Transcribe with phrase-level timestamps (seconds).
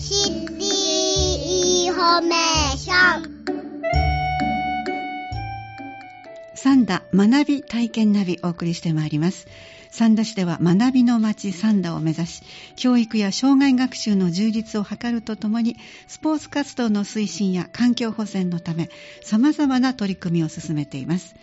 [0.00, 3.40] City Information。
[6.54, 9.46] 三田学び体験ナビお送りしてまいります。
[9.90, 12.42] 三田市では学びの街三田を目指し
[12.76, 15.76] 教育や生涯学習の充実を図るとともに
[16.08, 18.88] スポーツ活動の推進や環境保全のため
[19.22, 21.34] 様々な取り組みを進めています。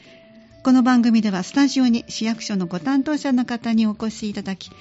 [0.63, 4.71] この番組ではスタジオに市役所のご担当者の方にお越しいただき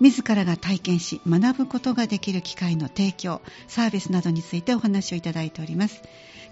[0.00, 6.02] 自らが体験し学ぶことができる機会の提供サービスなどについてお話をいただいております。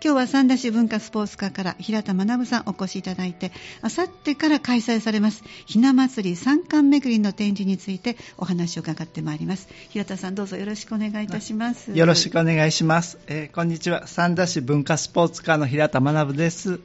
[0.05, 9.69] 今日は三田市文化スポーツ課から平田学さんお越しいただいてあさってから開催されますひな祭り三冠巡りの展示についてお話を伺ってまいります。
[9.91, 11.93] 平田さんどうぞよろしくお願いいたします。
[11.93, 14.09] よろしくお願いします、えーこんにちは。
[14.09, 16.81] 三田市文化スポーツ課の平田学です。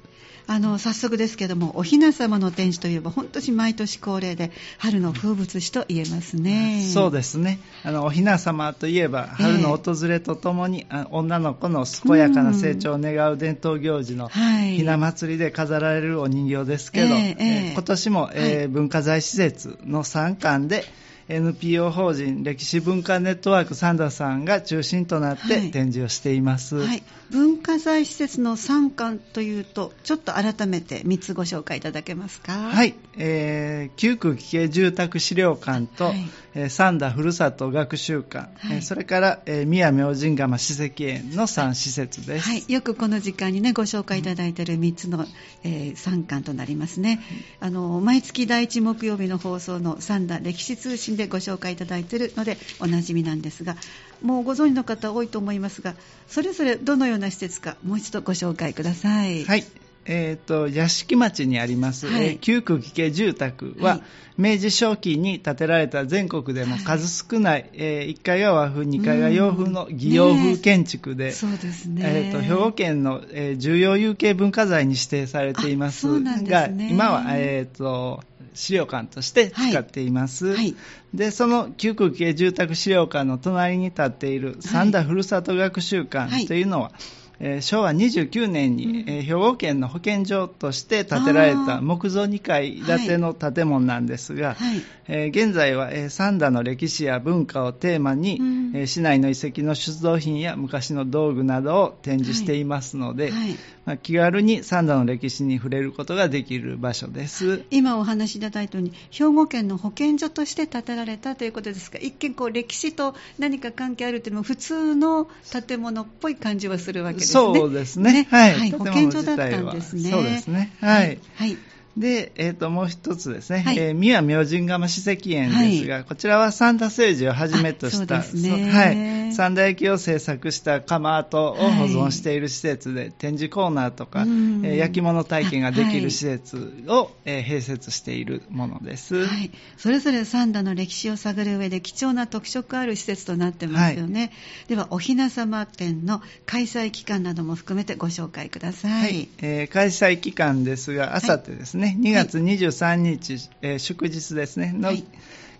[0.50, 6.90] あの早速ですけどもおひな様の展示といえば本当に毎年恒例で春の風物詩と言えますね。
[6.94, 7.60] そうですね。
[7.84, 14.78] あのおひな様といえば春の訪れとともに、あ女の子の健やかな成長を願う伝統行事のはい。
[14.78, 17.74] ひな祭りで飾られるお人形ですけど、ええええ。
[17.74, 20.86] 今年も、えー文化財施設の参観で
[21.30, 25.62] NPO 法人歴史文化ネットワークサンダさんが中心となっはい。
[25.66, 32.54] て展示をしています、はい、文化財施設の参観というとちょっと改めて3つご紹介いただけますか？
[32.54, 36.16] はい、えー、旧区危険住宅資料館と、はい。
[36.56, 38.78] えー三田ふるさと学習館、はい。
[38.78, 42.48] えーそれから、えー宮明神窯史跡園の3施設です。
[42.50, 45.26] はい、よくこの時間にねご紹介いただいている3つの、
[45.64, 47.20] えー参観となりますね、
[47.60, 53.76] あの毎月第1木曜日の放送の三田歴史通信でご紹介いただいているのでおなじみなんですが
[54.22, 55.96] もうご存知の方多いと思いますが
[56.28, 59.46] それぞれどのような施設かもう一度ご紹介ください。
[59.46, 59.66] はい。
[60.10, 62.26] えー、と屋敷町にあります、はい。
[62.26, 64.02] えー旧区危険住宅は、はい。
[64.38, 76.90] 明治初期に建てられた全国でも数少ない、え1階が和風2階が洋風の擬洋風建築で、そうですね、えー、と兵庫県の、えー重要有形文化財に指定されていますがね。
[76.90, 78.24] 今は、えー、と
[78.54, 80.76] 資料館として使っています、はい。
[81.14, 86.08] でその旧区系住宅資料館の隣に立っている三田ふるさと学習はい。
[86.08, 86.92] 館というのは、
[87.40, 88.96] えー昭和29年に、うん。
[89.10, 94.82] えー兵庫県の保健所として建てられた木造2階建ての建物なんですが、はい。
[95.08, 98.72] えー現在は、えー三田の歴史や文化をテーマに、うん。
[98.76, 103.56] えー市内の遺跡の出土品や昔の道具などを展示していますので、はい。
[103.88, 107.64] まあ、気軽に三田の歴史に触れることができる場所です。
[107.72, 115.30] 今お話しいただいたように兵庫県の保健所として建てられたということですが一見こう歴史と何か関係あるというのも普通の
[115.68, 117.34] 建物っぽい感じはするわけですね。
[117.34, 118.28] そうですね。
[118.30, 118.54] はい。
[118.54, 120.10] はい、保健所だったんですね。
[120.10, 120.74] そうですね。
[120.82, 121.20] はい。
[121.36, 121.58] はい。
[121.98, 134.26] で、えっ、と、もう一つですね、はいえー宮明神窯史跡園ですが、こちらは三田政治をはじめとした、あそうですねはい、三田焼を製作した窯跡を保存している施設で、展示コーナーとか、
[134.66, 139.26] 焼き物体験ができる施設を、えー併設しているものです。
[139.26, 144.32] はい、それぞれ三田の歴史を探る上で貴重な特色ある施設となってますよね、
[144.68, 155.06] ではおひな様展の開催期間なども含めてご紹介ください、はい、えー開催期間ですが、あさってですね、2月23日、えー祝日ですね、のはい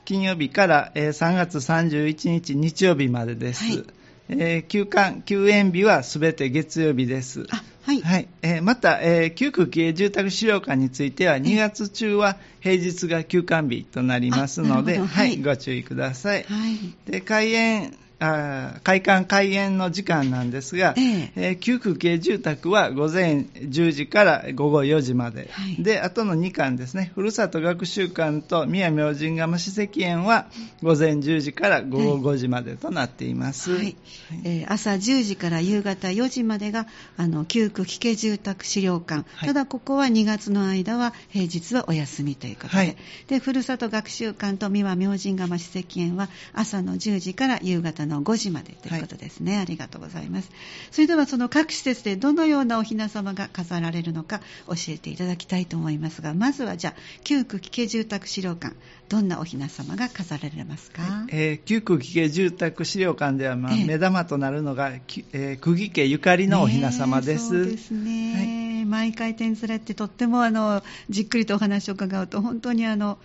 [0.08, 3.66] 金曜日から、えー3月31日日曜日までです。
[3.66, 3.84] はい。
[4.30, 7.46] えー休館、休園日はすべて月曜日です。
[7.50, 8.28] あはい、はい。
[8.42, 15.08] えーまた、えー旧区経営住宅資料館については、2月中は平日が休館日となりますので、はい。
[15.08, 16.44] はい、ご注意ください。
[16.44, 17.12] はい。
[17.12, 21.32] で開園開館開園の時間なんですが、ええ。
[21.36, 25.84] えー旧区系住宅は午前10時から午後4時まで、はい。
[25.84, 27.12] であとの2館ですね。
[27.14, 30.48] ふるさと学習館と宮明神窯史跡園は
[30.82, 33.96] 午前10時から午後5時までとなっています、はい。
[34.44, 39.48] えー朝10時から夕方4時までがあの旧区危険住宅資料館、はい。
[39.48, 42.98] ただここは2月の間は平日はお休みということで,、はい。
[43.28, 50.50] でふるさと学習館と三輪明神窯史跡園は朝の10時から夕方の5時までということですね、ありがとうございます。
[50.92, 56.94] それではその各施設でどのようなおひな様が飾られるのか教えていただきたいと思いますがまずはじゃあ
[57.24, 58.76] 旧区危険住宅資料館
[59.10, 63.86] どんなおひな様が飾られますか、えー旧区系住宅資料館では、まあええ。
[63.86, 67.54] 目玉となるのが、きえー久木家ゆかりのおひな様です。
[67.54, 73.18] ねえそうですね、毎回展示されてとってもあのじっくりとお話を伺うと本当にあの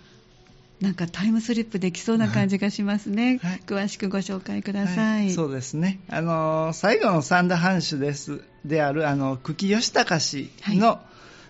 [0.83, 3.61] なんかタイムスリップできそうな感じがしますね、はい。
[3.65, 5.31] 詳しくご紹介ください、はい。
[5.31, 6.01] そうですね。
[6.09, 10.99] あのー最後の三田藩主ですであるあの久喜義隆氏の、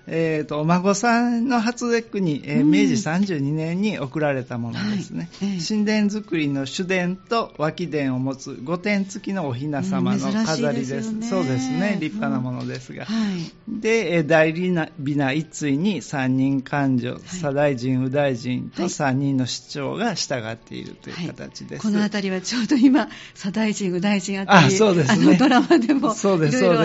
[0.05, 2.71] えー、とお孫さんの初節句に、えーうん。
[2.71, 5.49] 明治32年に贈られたものですね、はい。
[5.53, 5.59] ええ。
[5.65, 11.45] 神殿作りの主殿と脇殿を持つ御殿付きのお雛様の飾りです,、うんですよね。
[11.45, 11.97] そうですね。
[12.01, 13.79] 立派なものですが、はい。
[13.81, 21.81] で、えー大理な美な一対に三人官女、左大臣、右大臣と三人の市長が従っているという形です。
[21.81, 25.27] この辺りはちょうど今、左大臣、右大臣あたり、あそうですね。
[25.27, 26.35] あのドラマでも、いろ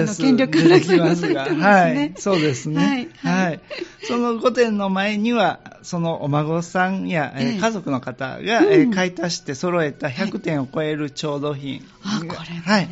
[0.03, 0.15] いろ。
[0.15, 1.95] 権力争いがされてますはい。
[1.95, 3.08] ね。、そうですね。
[3.17, 3.61] はい。
[4.07, 8.47] その御殿の前には、そのお孫さんや、えーええ家族の方が、うん。
[8.47, 11.85] えー買い足して揃えた100点を超える調度品。
[12.03, 12.63] あ、これね。
[12.65, 12.89] はい。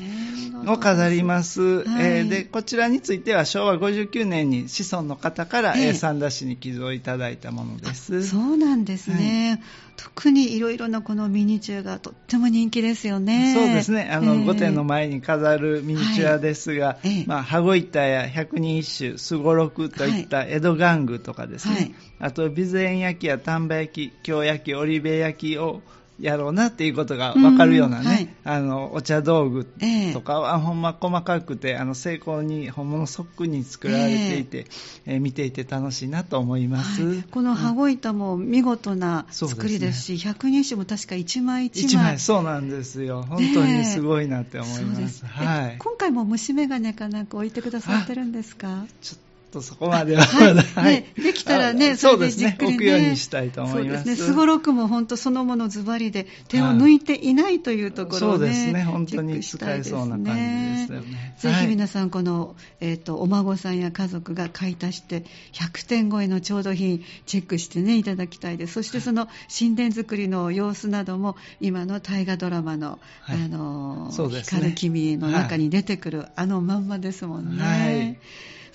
[0.66, 2.18] を飾ります、はい。
[2.18, 8.26] えーでこちらについては昭和59年に子孫の方から、えええー三田市に寄贈いただいたものです。
[8.26, 9.62] そうなんですね。
[9.96, 13.52] 特にいろいろなこのミニチュアがとっても人気ですよね。
[13.54, 17.08] そうですね、あの、ええ御殿の前に飾るミニチュアですが、はい。
[17.08, 17.24] ええ。
[17.26, 21.94] まあ、羽子板や百人一首、すごろくといった江戸玩具とかですね、はい。
[22.18, 25.82] あと、備前焼きや丹波焼き、京焼き、織部焼きを
[26.20, 34.66] やろうなっていうことが分かるようなね、うんはいあの、お茶道具ええとかは、ほんま細かくて、あの、成功に本物そっくりに作られていて、
[35.04, 37.02] えー見ていて楽しいなと思います。
[37.04, 41.86] はいこの羽子板も見事な作りですし、百人一首も確か一枚一枚。
[41.86, 43.22] 一枚、そうなんですよ。
[43.28, 45.26] 本当にすごいなって思います。
[45.26, 45.76] はいえ。
[45.78, 48.84] 今回も虫眼鏡かなんか置いてくださってるんですか？
[49.02, 49.18] ちょっ
[49.56, 50.22] とそこまでは。
[50.22, 50.50] は
[50.90, 50.94] い。
[50.94, 52.74] ねできたらね、あそれでじっくりね。
[52.74, 54.02] 置くようにしたいと思います。
[54.02, 54.26] そうですね。
[54.26, 58.38] すごろくも本当そのものズバリで手を抜いていないというところをね。
[58.38, 58.84] そうですね。
[58.84, 61.36] 本当に使えそうな感じですよね。
[61.38, 61.66] ぜひはい。
[61.68, 68.74] 皆さん、この、えっ、と、お孫さんや家族が買い足して、100点超えの調度品、チェックしてね、いただきたいです。
[68.74, 73.42] そしてその神殿作りの様子なども、今の大河ドラマの、はい。
[73.42, 74.42] あの、ね。
[74.42, 77.62] 光る君の中に出てくる、あのまんまですもんね。
[77.62, 78.18] はい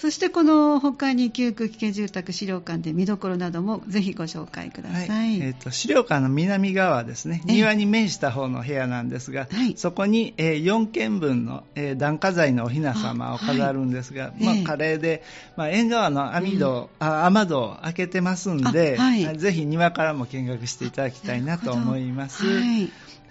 [0.01, 5.07] そしてこの他に旧区危険住宅資料館で見どころなどもぜひご紹介ください。
[5.07, 5.36] はい。
[5.39, 9.77] えーと資料館の南側ですね、ええ庭に面した方の部屋なんですが、はい。
[9.77, 14.57] そこに、えー4軒分の、えー檀家材のお雛様を飾るんですが、まあはい。
[14.57, 15.21] ええ華麗で、
[15.56, 19.38] まあ、縁側の網戸、あ雨戸を開けてますんで、あはい。
[19.38, 22.44] ぜひ庭からも見学していただきたいなと思います。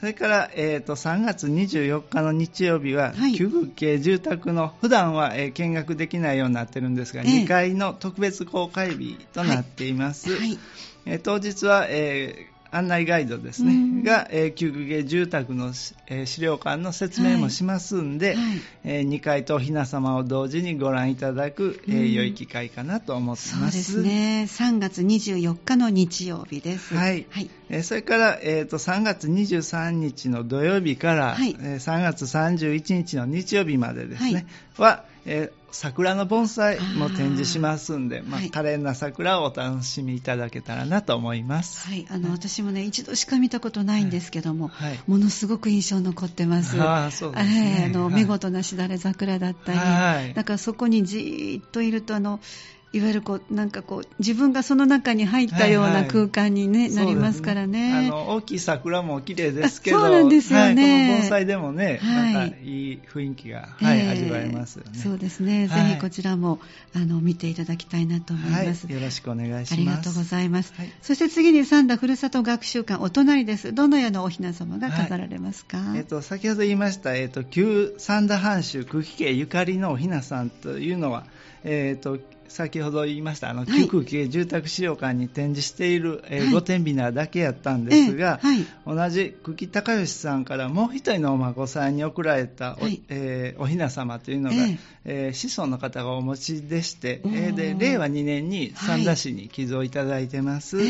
[0.00, 0.12] はい。
[0.12, 10.30] それから、えー、と3月24日の日曜日は、はい旧区系住宅の普段は、えー見学できないようになってるんですが、ええ2階の特別公開日となっています。
[10.36, 10.58] はい。
[11.06, 14.02] えー当日は、えー案内ガイドですね、うん。
[14.02, 15.72] が、えー旧区系住宅の、
[16.06, 18.60] えー資料館の説明もしますんで、はいはい。
[18.84, 22.12] え2階とお雛様を同時にご覧いただく、えーうん。
[22.12, 23.58] 良い機会かなと思ってま。
[23.58, 24.46] そうですすね。
[24.48, 26.94] 3月24日の日曜日です。
[26.94, 27.26] はい。
[27.30, 27.50] はい。
[27.68, 31.56] えーそれから、えー、と3月23日の土曜日から、はい。
[31.60, 34.46] えー3月31日の日曜日までですね、
[34.76, 38.50] は、えー桜の盆栽も展示しますんで、まあはい。
[38.50, 41.86] 可憐な桜をお楽しみいただけたらなと思います。
[41.88, 42.06] はい。
[42.10, 44.98] あの、私もね、一度しか見たことないんですけども、はい。
[45.06, 46.80] ものすごく印象残ってます。
[46.82, 47.78] あーそうですね。
[47.78, 48.14] ええあの、はい。
[48.14, 50.34] 見事なしだれ桜だったり、はい。
[50.34, 52.40] だからそこにじーっといると、あの、
[52.92, 58.08] いわゆるこう、なんかこう、自分がその中に入ったようはいはない空間に、ねなりますからね。
[58.08, 64.98] あの大きい桜も綺麗ですけど、あそうなんですよねはい、この盆栽でもね、はいなんかいい雰囲気が、はいええ味わえますよね。
[64.98, 65.68] そうですね。
[65.68, 66.58] はいぜひこちらも、
[66.94, 68.86] あの、見ていただきたいなと思います。
[68.86, 69.74] はい、よろしくお願いします。
[69.74, 70.72] ありがとうございます。
[70.76, 73.72] はいそして次に三田ふるさと学習館お隣です。
[73.72, 81.24] どのようなお雛様が飾られますか、えっと、先ほど言いました、えっと、旧三田藩主空気家ゆかりのお雛さんというのは、
[81.64, 83.88] えっと、先ほど言いました、あの、はい。
[83.88, 86.52] 旧空住宅資料館に展示している、えーはい。
[86.52, 89.06] 御殿ビナーだけやったんですが、ええはい。
[89.08, 93.00] 同じ久喜孝義さんからもう一人のお孫さんに贈られたお,、はい。
[93.08, 94.78] えーお雛様というのが、ええ。
[95.04, 100.82] えー子孫の方がお持ちでして、えーで令和2年に三田市に寄贈いただいてます。
[100.82, 100.86] え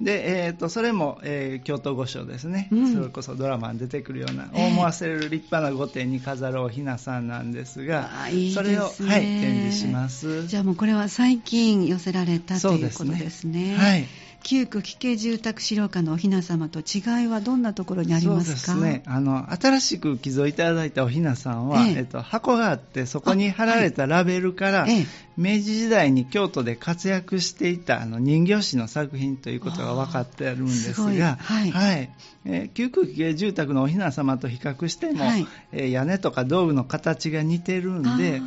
[0.00, 2.94] で、えー、とそれも、えー京都御所ですね、うん。
[2.94, 4.66] それこそドラマに出てくるような、ええ。
[4.68, 8.64] 思わせる立派な御殿に飾るお雛さんなんですが、あいいですね。
[8.64, 10.46] それを、はい、展示します。
[10.46, 13.76] じゃあもうこれは最近寄せられたということですね。
[13.76, 14.06] はい
[14.42, 18.72] 旧区危険住宅資料館のお雛様と違いはどんなところにありますか？
[18.72, 19.02] そうですね。
[19.06, 21.94] あの、新しく寄贈いただいたお雛さんは、ええ。
[21.98, 25.06] えっと、箱があって、そこに貼られたラベルから、ええ。
[25.36, 32.10] 明治時代に京都で活躍していたあの人形師の作品ということが分かっているんですが、はい。
[32.44, 35.46] えー旧区危険住宅のお雛様と比較しても、はい。
[35.72, 38.42] えー屋根とか道具の形が似てるんで、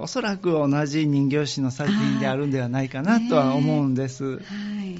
[0.00, 4.24] おそらく同じ人形師の作品であるんではないかなとは思うんです。
[4.24, 4.40] はい。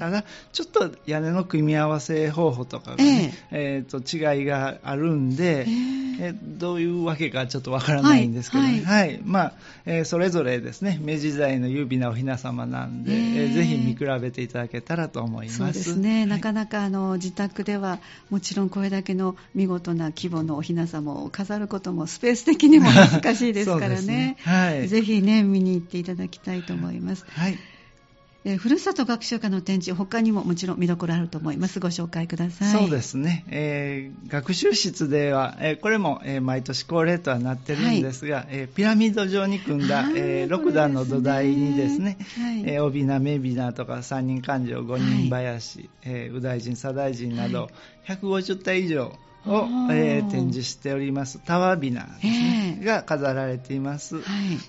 [0.01, 6.33] ただ、ちょっと屋根の組み合わせ方法とかがね、えーと違いがあるんで、ええ。
[6.41, 9.53] どういうわけかちょっとわからないんですけど、ね、はいはい、まあ、
[9.85, 15.57] えーそれぞれですね、明治時代の優美なお雛様なんで、えーえーぜひ見比べていただけたらと思います。
[15.59, 16.27] そうですね、はい。
[16.27, 17.99] なかなかあの自宅では
[18.31, 24.01] もちろんこれだけの見事な規模のお雛様を飾ることもスペース的にも難しいですからね。
[24.01, 24.37] ね。
[24.39, 24.87] はい。
[24.87, 27.59] ぜひね見に行っていただきたいと思います、はい
[28.43, 31.79] えーふるさと学習館の展示他にももちろん見どころあると思います。
[31.79, 32.71] ご紹介ください。
[32.71, 42.63] そうですね、えー学習室では、えーこれも、えー毎年恒例とはなってるんですが、えーピラミッド状に組んだ、えこれ6段の土台にですね、はい。
[42.65, 47.69] えー帯名、目雛とか三人勘定、五人林、えー右大臣、左大臣など、
[48.07, 49.13] 150体以上
[49.45, 49.95] をあ、ー。
[49.95, 52.85] えー展示しております、タワビナですね、ええ。
[52.85, 54.17] が飾られています。
[54.17, 54.23] はい。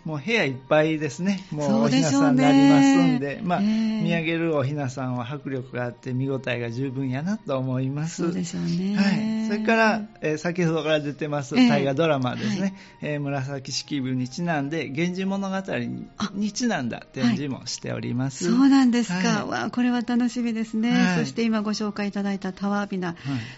[0.04, 4.02] もう部屋いっぱいですね、もうおひなさんになりますんで、まあええ。
[4.02, 8.22] 見上げるおひなさんは迫力があって、見応えが十分やなと思います。
[8.22, 8.96] そうでしょうね。
[8.96, 11.68] はい、それから、えー先ほどから出てますええ。
[11.68, 12.74] 大河ドラマですね、はい。
[13.02, 18.46] えー紫式部にちなんで、源氏物語にあにちなんだ展示もしております。
[18.46, 19.48] そうなんですか、はい。
[19.48, 21.18] わあこれは楽しみですね、はい。
[21.18, 23.14] そして今ご紹介いただいたタワービナ、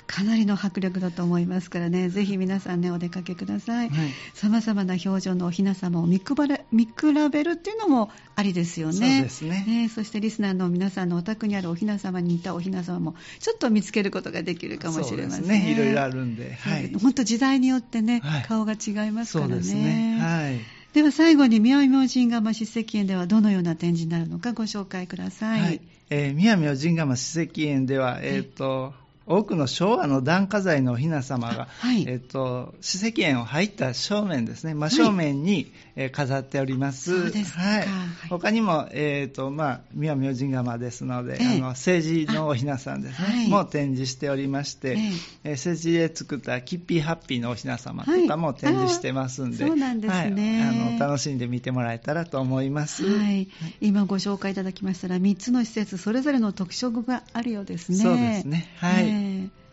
[0.06, 2.08] かなりの迫力だと思いますからね。
[2.08, 3.90] ぜひ皆さんねお出かけください。
[3.90, 4.10] はい。
[4.34, 6.92] さまざまな表情のお雛様を見比べ見比
[7.30, 8.92] べるっていうのもありですよね。
[8.92, 9.90] そうですね。
[9.94, 16.92] そしてリスナーの皆さんのお宅にあるお雛様に似たお雛様もちょっと見つけることができるかもしれませんそうですね、いろいろあるんで、はい。
[16.94, 18.42] 本当時代によってね、はい。
[18.42, 19.52] 顔が違いますからね。
[19.54, 20.60] そうですね、はい。
[20.94, 25.60] では最後に宮城明神釜史跡園ではどのような展示になるのかご紹介ください。
[25.60, 25.80] はい。
[26.10, 28.94] えー宮明神釜史跡園では、えーと
[29.26, 32.04] 多くの昭和の檀家財のお雛様が、はい。
[32.06, 37.22] えー、と史跡園を入った正面ですね、真正面に、えー飾っております。
[37.22, 37.60] そうですか。
[37.60, 37.78] はい。
[37.78, 37.88] はい。
[38.28, 41.46] 他にも、えーとまあ、宮明神釜ですので、ええ。
[41.56, 43.48] あの政治のお雛さんですね、はい。
[43.48, 44.96] もう展示しておりまして、ええ。
[45.44, 50.62] えー政治で作ったキッピーハッピーのお雛様とかも展示してますんで、はいあそうなんですね。
[50.62, 50.88] はい。
[50.88, 53.04] あの楽しんで見てもらえたらと思います。
[53.04, 53.48] はい、
[53.80, 57.98] 今ご紹介いただきましたら3つの施設それぞれの特色があるようですね。
[57.98, 58.72] そうですね。
[58.76, 59.63] はいえは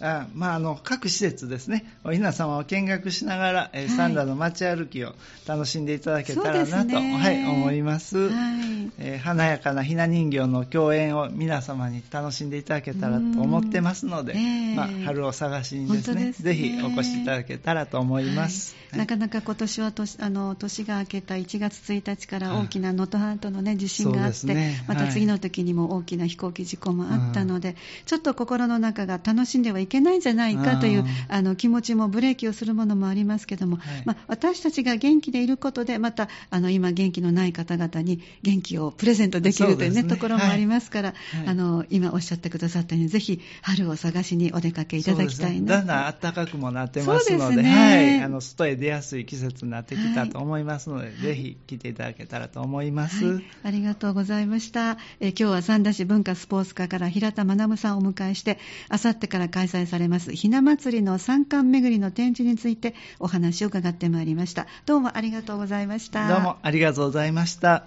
[0.00, 3.96] あまあ、あの各施設ですね、おひな様を見学しながら、えーはい。
[3.96, 5.14] 三田の街歩きを
[5.46, 7.16] 楽しんでいただけたらなと、そうですね。
[7.16, 8.92] はい、思います、ーはい。
[8.98, 14.74] えー華やかなひな人形の共演を皆様に楽しんでいただけたらと思ってますので、うんええ。
[14.74, 16.32] まあ、春を探しにですねね。
[16.32, 18.76] ぜひお越しいただけたらと思います。
[18.90, 18.98] はい。
[19.00, 24.84] なかなか今年は年あの年が明けた1月1日から大きな能登半島の、ね、地震があって、ね。
[24.86, 25.12] またはい。
[25.12, 34.02] 次の時にも大きな飛行機事故もあったので、ちょっと心の中が楽しんではいけないんじゃないかというああの気持ちもブレーキをするものもありますけども、はい。
[34.04, 41.14] まあ、私たちが元気でいることでまたあの今元気のない方々に元気をプレゼントできるという、ねねところもありますから、は
[41.44, 41.46] い。
[41.46, 45.66] あの今おっしゃってくださったようにぜひ春を探しにお出かけいただきたいなね。
[45.66, 47.70] だんだん暖かくもなってますのでね。
[47.70, 53.24] はい、あの外へ出やすい季節になってきたと思いますので、ぜひ来ていただけたらと思います。
[53.24, 54.98] はい、ありがとうございました。
[55.20, 64.66] えー今日は三田市文化スポーツ課から平田学さんをお迎えして、あさってから開催されますひな祭りの三冠巡りの展示についてお話を伺ってまいりました。
[64.86, 66.26] どうもありがとうございました。
[66.28, 67.84] どうもありがとうございました。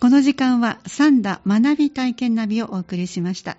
[0.00, 3.58] この時間は三田学び体験ナビをお送りしました。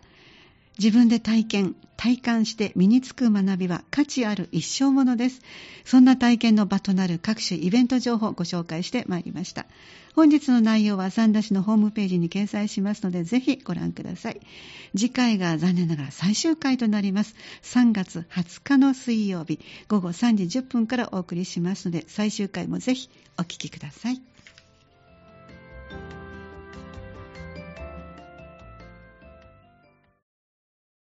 [0.82, 5.42] 自分で体験、体感して身につく学びは価値ある一生ものです。
[5.86, 9.68] そんな体験の場となる各種イベント情報をご紹介してまいりました。
[10.16, 14.42] 本日の内容は三田市のホームページに掲載しますので、ぜひご覧ください。
[14.98, 17.36] 次回が残念ながら最終回となります。
[17.62, 24.20] 3月20日の水曜日、午後3時10分からお送りしますので、最終回もぜひお聞きください。